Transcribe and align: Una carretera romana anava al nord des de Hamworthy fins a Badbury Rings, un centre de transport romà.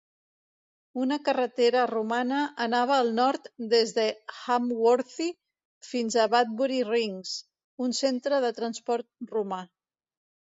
Una 1.01 1.17
carretera 1.25 1.81
romana 1.91 2.39
anava 2.65 2.95
al 3.01 3.11
nord 3.19 3.45
des 3.73 3.93
de 3.97 4.05
Hamworthy 4.39 5.27
fins 5.89 6.17
a 6.25 6.27
Badbury 6.37 6.81
Rings, 6.89 7.35
un 7.87 7.95
centre 8.01 8.41
de 8.49 8.53
transport 8.63 9.33
romà. 9.37 9.61